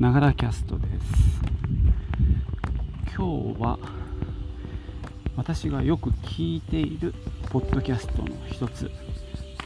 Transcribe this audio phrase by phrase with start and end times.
[0.00, 0.92] ながらキャストです。
[3.14, 3.78] 今日は
[5.36, 7.12] 私がよく聞いている
[7.50, 8.90] ポッドキャストの一つ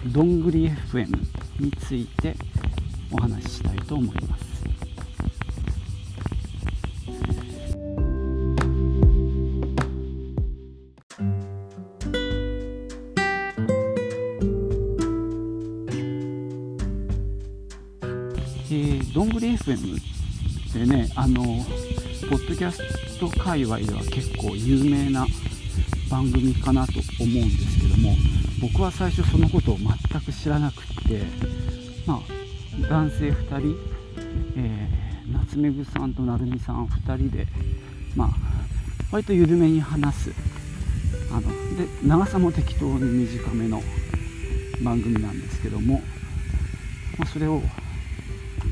[0.07, 1.07] どんぐり FM
[1.61, 2.35] について
[3.13, 4.45] お話ししたいと思います。
[18.73, 20.14] えー、どんぐり FM
[20.75, 21.09] てね。
[21.15, 21.43] あの
[22.29, 25.27] ポッドキャスト界隈では結構有名な
[26.11, 28.17] 番組かなと思うんですけども
[28.61, 31.23] 僕は最初そのことを全く知らなくって
[32.07, 33.77] まあ男性2人、
[34.57, 37.47] えー、夏目ぐさんと成美さん2人で
[38.17, 38.29] まあ
[39.13, 40.33] 割と緩めに話す。
[41.31, 43.83] あので長さも適当に短めの
[44.83, 46.01] 番組なんですけども、
[47.19, 47.61] まあ、それを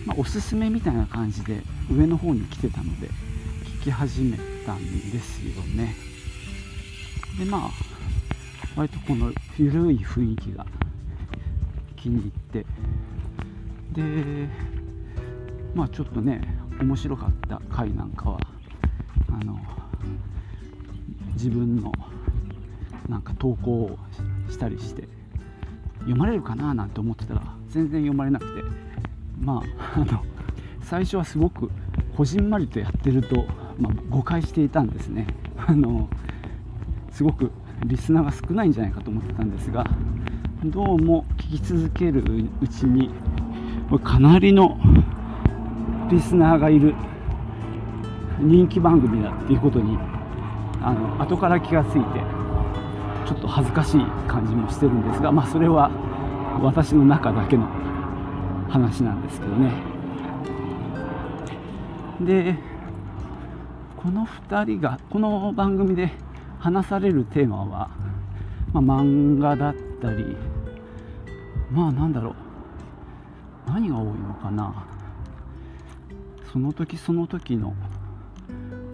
[0.06, 1.62] まあ、おすすめみたいな感じで
[1.92, 3.08] 上の方に来てたので
[3.80, 5.94] 聞き始めたんですよね。
[7.38, 7.70] でまあ
[8.76, 10.66] 割とこの緩い雰囲気が
[11.96, 12.66] 気に入って
[13.92, 14.48] で
[15.74, 16.40] まあちょっとね
[16.80, 18.40] 面白かった回なんかは
[19.30, 19.58] あの
[21.34, 21.92] 自分の
[23.08, 23.98] なんか投稿を
[24.48, 25.08] したりして
[26.00, 28.92] 読まれるかななんて思ってたら全然読まれなくて。
[29.42, 29.60] ま
[29.94, 30.24] あ、あの
[30.82, 31.70] 最初はすごく
[32.16, 33.46] こじんまりとやってると、
[33.78, 36.08] まあ、誤解していたんですねあの
[37.10, 37.50] すごく
[37.84, 39.84] リスナーが少ないんじゃないかと思ってたんですが
[40.64, 42.22] どうも聞き続ける
[42.60, 43.10] うちに
[44.04, 44.78] かなりの
[46.10, 46.94] リスナーがいる
[48.38, 49.98] 人気番組だっていうことに
[50.82, 51.98] あの後から気がついて
[53.26, 55.90] ちょっと恥ずかしい感じもしてるんですがまあそれは
[56.62, 57.66] 私の中だけの
[58.68, 59.91] 話なんですけどね
[62.20, 62.56] で
[63.96, 66.12] この2人がこの番組で
[66.58, 67.90] 話されるテーマは、
[68.72, 70.36] まあ、漫画だったり
[71.72, 72.34] まあなんだろう。
[73.66, 74.86] 何が多いのかな。
[76.52, 77.74] その時その時の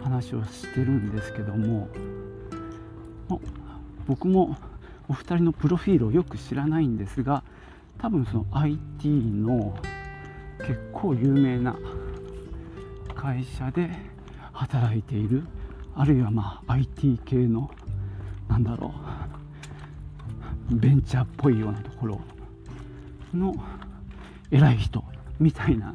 [0.00, 1.88] 話をしてるんですけども、
[4.06, 4.56] 僕も
[5.08, 7.42] お二人のプロフィールをよく知らないんですが
[7.98, 9.76] 多分その IT の
[10.58, 11.76] 結構有名な
[13.28, 13.90] 会社で
[14.54, 15.44] 働いている
[15.94, 17.70] あるいはまあ IT 系の
[18.48, 18.94] なんだろ
[20.70, 22.20] うベンチャーっぽいようなところ
[23.34, 23.54] の
[24.50, 25.04] 偉い人
[25.38, 25.94] みたいな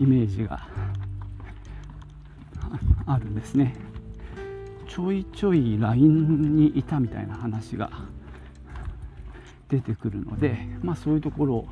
[0.00, 0.66] イメージが
[3.06, 3.76] あるんですね。
[4.88, 7.88] ちょいちょい LINE にいたみたいな話が
[9.68, 11.68] 出てくるので、まあ、そういうところを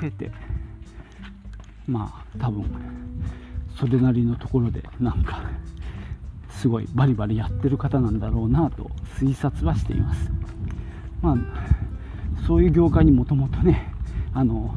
[0.00, 0.30] 経て
[1.86, 2.64] まあ多分
[3.78, 5.40] それなりのところでなんか
[6.50, 10.32] すごいバリバリやってる方なんだろうなと推察はしています。
[11.22, 11.36] まあ
[12.46, 13.92] そういう業界にもともとね
[14.32, 14.74] あの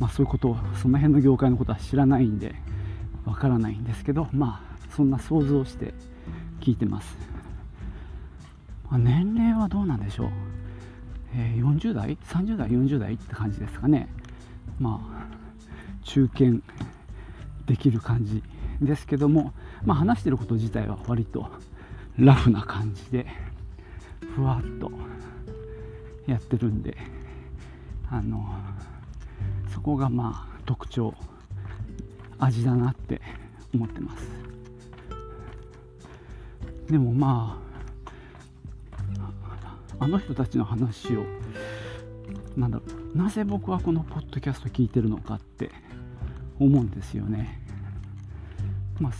[0.00, 2.54] まあそういうことをその辺の業界のことは知らないんで
[3.24, 5.94] わからないんですけどまあそんな想像して
[6.60, 7.16] 聞いてます、
[8.90, 10.28] まあ、年齢はどうなんでしょう？
[11.34, 13.14] えー、40代？30代？40代？
[13.14, 14.08] って感じですかね。
[14.78, 15.26] まあ
[16.02, 16.60] 中堅。
[17.66, 18.42] できる感じ
[18.80, 19.52] ですけども、
[19.84, 21.46] まあ、話してること自体は割と
[22.18, 23.26] ラフな感じで
[24.34, 24.90] ふわっと
[26.26, 26.96] やってるんで
[28.10, 28.46] あの
[29.72, 31.14] そこがまあ特徴
[32.38, 33.20] 味だなって
[33.74, 34.28] 思ってます。
[36.90, 37.72] でもまあ
[39.98, 41.24] あの人たちの話を
[42.56, 42.84] なんだろ
[43.14, 45.70] うなぜ僕はこのポッドキャスト聞いてるのかって
[46.64, 47.60] 思うんですよね。
[49.00, 49.12] まあ、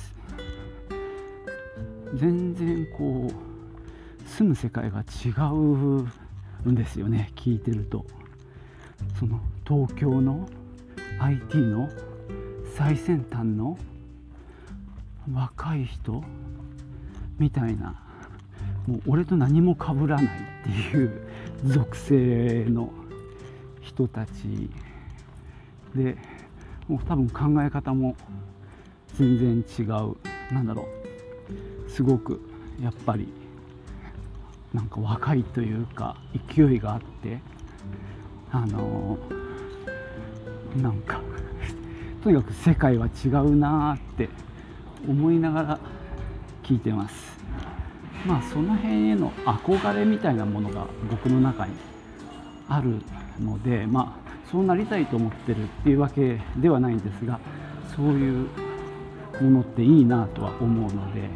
[2.14, 8.06] 全然こう住む世界が違うんですよね聞いてると。
[9.18, 10.48] その東京の
[11.18, 11.88] IT の
[12.76, 13.76] 最先端の
[15.32, 16.22] 若い人
[17.38, 18.00] みたいな
[18.86, 20.28] もう俺と何も被らないっ
[20.64, 21.26] ていう
[21.64, 22.92] 属性の
[23.80, 24.70] 人たち
[25.94, 26.16] で
[26.92, 28.14] もう多分考え方も
[29.14, 30.16] 全然違う。
[30.52, 30.86] なんだろ
[31.86, 31.90] う。
[31.90, 32.38] すごく
[32.82, 33.28] やっぱり
[34.74, 36.18] なんか若いというか
[36.54, 37.40] 勢いがあって。
[38.54, 39.16] あの
[40.76, 41.22] なんか
[42.22, 44.28] とにかく世界は違うなって
[45.08, 45.78] 思いながら
[46.62, 47.38] 聞いてます。
[48.26, 51.72] まあその辺への憧れみたいなものが僕の中に
[52.68, 53.00] ある
[53.40, 57.40] のでまあそうなりたいと思ってるっていうわけではないんですが
[57.96, 58.48] そういう
[59.40, 61.28] ものっていいなとは思うので、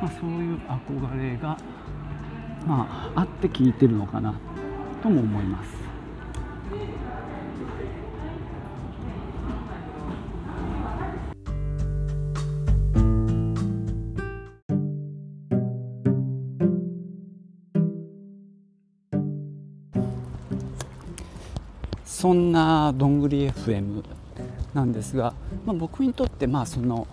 [0.00, 1.56] まあ、そういう憧れが、
[2.66, 4.34] まあ、あって聞いてるのかな
[5.02, 5.79] とも思います。
[22.20, 24.04] そんなどんぐり FM
[24.74, 25.32] なんですが、
[25.64, 27.06] まあ、僕にとってまあその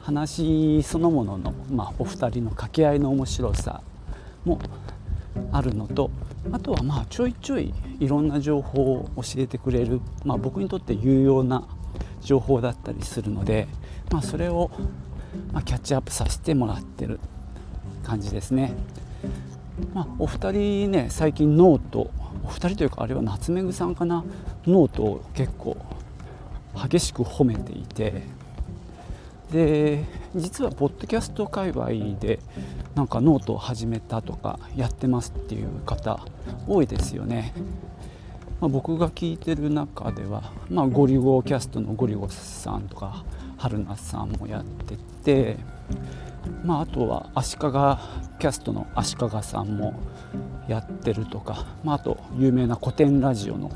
[0.00, 3.82] 話そのものの、まあ、お二人の掛け合いの面白さ
[4.44, 4.58] も
[5.52, 6.10] あるのと
[6.50, 11.62] あとはまあちょいちょいいろんな情報を教えてくれる、まあ、僕にとって有用な
[12.20, 13.68] 情報だったりするので、
[14.10, 14.72] まあ、それを
[15.52, 17.20] まキャッチアップさせてもらってる
[18.02, 18.72] 感じですね。
[19.94, 22.10] まあ、お二人ね最近ノート
[22.44, 24.24] お二人というかあれは夏目ぐさんかな？
[24.66, 25.76] ノートを結構
[26.74, 28.22] 激しく褒めていて。
[29.50, 30.04] で
[30.34, 32.40] 実はポッドキャスト界隈で
[32.96, 36.18] なんかノートを始めたとかやってますっていう方
[36.66, 37.52] 多いですよね、
[38.60, 43.24] まあ、僕が聞いてる中では、まあ、ゴリゴキャストのゴリゴさんとか
[43.56, 45.58] 春菜さんもやってて
[46.64, 49.94] まあ、あとは足利キャストの足利さんも
[50.68, 53.70] やってるとか、まあ、あと有名なコテンラジオの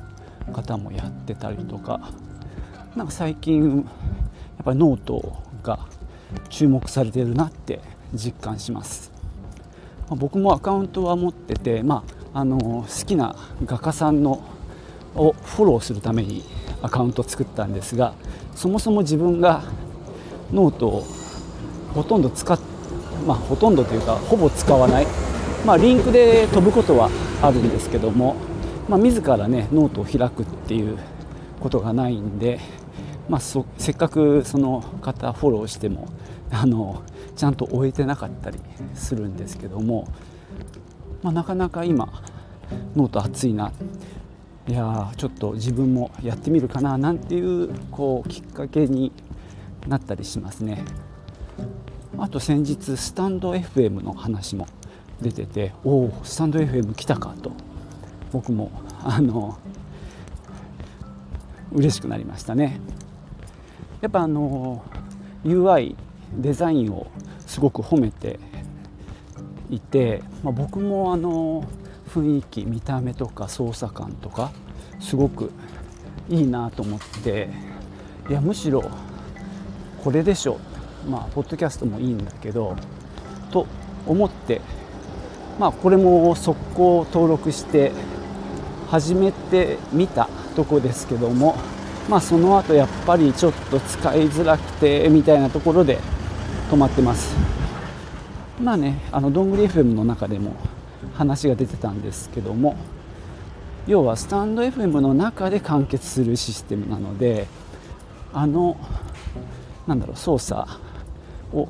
[0.52, 2.00] 方もやってたりとか
[2.96, 3.82] なんか最近や
[4.62, 5.78] っぱりノートが
[6.48, 7.80] 注目されてるなって
[8.12, 9.12] 実感します、
[10.08, 14.42] まあ、僕もアカウントは持ってて、まあ、あの好きな画家さんの
[15.14, 16.44] をフォローするために
[16.82, 18.14] アカウントを作ったんですが
[18.54, 19.62] そもそも自分が
[20.52, 21.06] ノートを
[21.94, 22.58] ほとんど使っ
[23.26, 25.06] まあほとんどというかほぼ使わない
[25.66, 27.10] まあリンクで飛ぶことは
[27.42, 28.36] あるんですけども
[28.88, 30.98] まあ自らねノートを開くっていう
[31.60, 32.58] ことがないんで
[33.30, 36.08] まあ、せっかくその方フォローしても
[36.50, 37.04] あの
[37.36, 38.58] ちゃんと追えてなかったり
[38.94, 40.08] するんですけども、
[41.22, 42.24] まあ、なかなか今
[42.96, 43.72] ノート熱いな
[44.66, 49.12] いやちょっと自分もやってみるかななんていうこうきっかけに
[49.86, 50.84] なったりしますね。
[52.20, 54.66] あと先日スタンド FM の話も
[55.22, 57.52] 出てておおスタンド FM 来たかと。
[58.32, 58.70] 僕も
[59.02, 59.58] あの
[61.72, 62.78] 嬉しくなりましたね。
[64.00, 64.84] やっぱあの
[65.44, 65.96] UI
[66.36, 67.06] デザインを
[67.46, 68.38] すごく褒めて
[69.70, 71.66] いて、まあ、僕もあの
[72.08, 74.52] 雰囲気見た目とか操作感とか
[75.00, 75.50] すごく
[76.28, 77.48] いいなと思って
[78.28, 78.88] いやむしろ
[80.02, 80.58] これでしょ
[81.08, 82.76] まあポッドキャストもいいんだけど
[83.50, 83.66] と
[84.06, 84.60] 思って
[85.58, 87.92] まあこれも速攻登録して
[88.88, 91.56] 始めてみたとこですけども
[92.08, 95.98] まあその後やっぱりちょっと使いづらくてみたいなところで
[96.70, 97.34] 止まってます。
[98.60, 100.54] まあねあのどんぐり FM の中でも
[101.14, 102.76] 話が出てたんですけども
[103.86, 107.46] 要はスタンド FM の中で完結するシステムなので
[108.32, 108.76] あの
[109.86, 110.66] なんだろう操作
[111.52, 111.68] を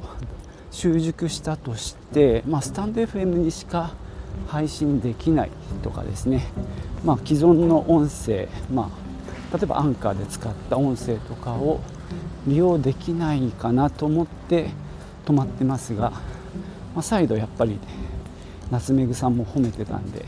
[0.70, 3.92] 習熟したとして、まあ、スタンド FM にしか
[4.46, 5.50] 配信できない
[5.82, 6.46] とかですね、
[7.04, 8.90] まあ、既存の音声、ま
[9.52, 11.80] あ、例えばアンカーで使った音声とかを
[12.46, 14.70] 利用できないかなと思って
[15.26, 16.20] 止まってますが、ま
[17.00, 17.78] あ、再度やっぱり
[18.70, 20.24] 夏目ぐさんも褒めてたんで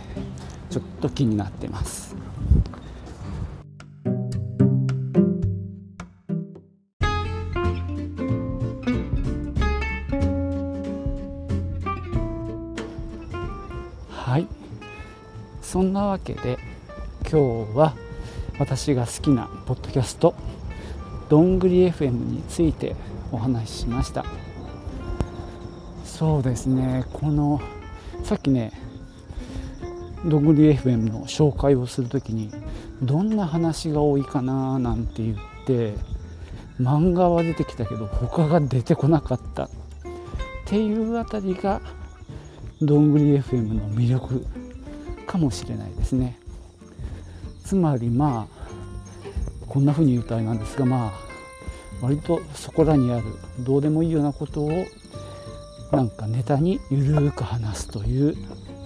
[0.71, 2.16] ちょっと気になってます。
[15.73, 16.59] そんなわけで
[17.23, 17.95] 今日は
[18.59, 20.35] 私が好きなポッドキャスト
[21.31, 22.95] どんぐり FM について
[23.31, 24.26] お話ししました。
[26.05, 27.59] そうですねこの
[28.23, 28.71] さっきね
[30.26, 32.50] どんぐり FM の紹介をする時に
[33.00, 35.37] どんな話が多いかななんて言っ
[35.67, 35.95] て
[36.79, 39.71] 漫画は出てきたけど他が出てこなかったっ
[40.67, 41.81] ていうあたりが
[42.83, 44.45] どんぐり FM の魅力
[45.33, 46.39] かもしれないですね。
[47.65, 51.12] つまりまあこんな風に言うとあれなんですがまあ
[52.03, 53.25] 割とそこらにある
[53.61, 54.85] どうでもいいようなことを
[55.91, 58.37] なんかネタにゆるーく話すという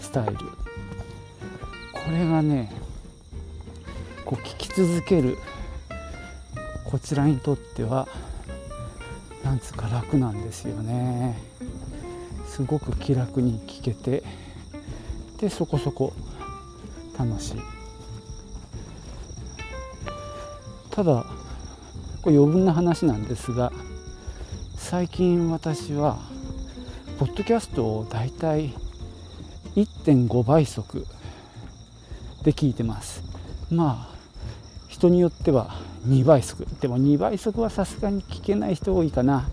[0.00, 0.36] スタイル。
[0.36, 2.70] これがね
[4.24, 5.38] こう聞き続ける
[6.84, 8.06] こちらにとっては
[9.42, 11.36] なんつうか楽なんですよね。
[12.46, 14.22] すごく気楽に聞けて
[15.38, 16.12] でそこそこ
[17.18, 17.60] 楽しい。
[20.90, 21.26] ただ
[22.22, 23.70] これ余分な話なんですが
[24.76, 26.18] 最近私は
[27.18, 28.72] ポッドキャストをだいたい
[29.74, 31.06] 1.5倍速
[32.44, 33.22] で聞いてます。
[33.70, 34.16] まあ
[34.88, 36.66] 人によっては2倍速。
[36.80, 39.48] でも2倍速はさすがに聞けない人多いかな。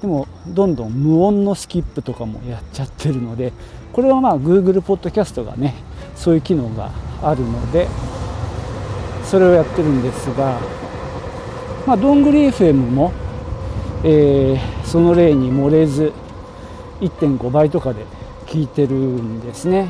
[0.00, 3.52] でもどんどん無音のスキップとかもやっちゃってるので
[3.92, 5.74] これはまあ Google ポッドキャストがね
[6.16, 6.90] そういう機能が
[7.22, 7.86] あるので
[9.24, 10.58] それをやってるんですが
[11.86, 13.12] まあどんぐり FM も、
[14.02, 16.12] え、その例に漏れず
[17.00, 18.04] 1.5倍とかで
[18.46, 19.88] 聞いてるんですね。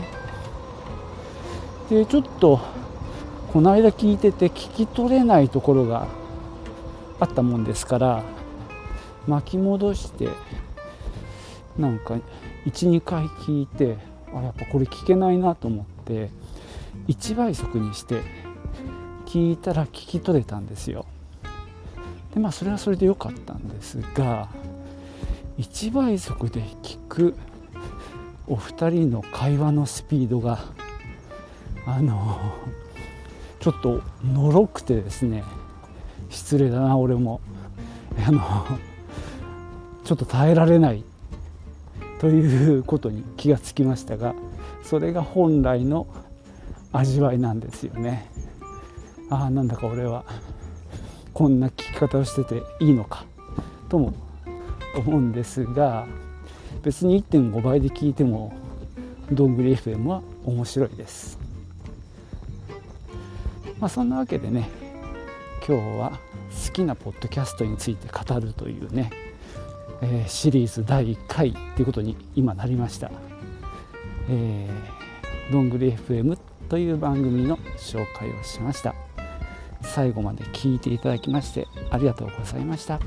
[1.89, 2.61] でちょっと
[3.53, 6.09] この間聞いてて聞き取れないところが
[7.21, 8.23] あったもんですから
[9.27, 10.29] 巻き戻して
[11.79, 12.19] なんか
[12.67, 13.97] 12回聞いて
[14.35, 15.96] あやっぱこれ聞けないなと思って。
[17.09, 18.23] 1倍速にして
[19.27, 21.07] 聞いたら聞き取れたんですよ。
[22.35, 24.49] でまあそれはそれで良かったんですが
[25.59, 27.35] 1倍速で聞く
[28.47, 30.61] お二人の会話のスピードが
[31.87, 32.39] あの
[33.61, 35.43] ちょっとのろくてですね
[36.31, 37.41] 失礼だな俺も。
[38.27, 38.41] あの
[40.05, 41.05] ちょっと耐えられない
[42.19, 44.35] ということに気がつきましたが
[44.83, 46.07] それが本来の
[46.93, 48.31] 味わいなんですよね。
[49.29, 50.25] ああなんだか俺は
[51.35, 53.27] こんな聞き方をしてていいのか
[53.89, 54.15] とも
[54.97, 56.07] 思うんですが
[56.83, 58.55] 別に1.5倍で聞いても
[59.33, 61.39] どんぐり FM は面白いです。
[63.81, 64.71] まあ、そんなわけでね
[65.67, 66.13] 今日は
[66.67, 69.11] 好きなポッドキャストについて語るというね、
[70.03, 73.11] えー、シリーズ第1回っていうことに今なりました。
[74.29, 76.37] えー、どんぐり FM
[76.69, 78.95] という番組の紹介をしました。
[79.83, 82.99] 最後まで聞いていただきましてありがとうございました。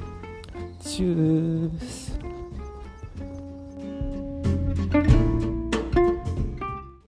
[0.82, 2.09] チュース。